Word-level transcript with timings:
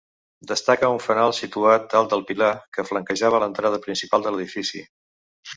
Destaca 0.51 0.87
un 0.93 1.01
fanal 1.07 1.33
situat 1.41 1.85
dalt 1.91 2.09
del 2.15 2.25
pilar 2.31 2.49
que 2.79 2.87
flanqueja 2.89 3.33
l'entrada 3.39 3.81
principal 3.87 4.29
de 4.29 4.33
l'edifici. 4.37 4.87